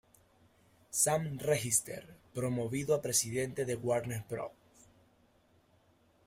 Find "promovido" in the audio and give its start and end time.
2.33-2.95